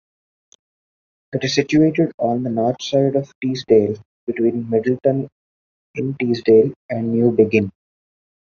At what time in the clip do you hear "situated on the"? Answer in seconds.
1.53-2.49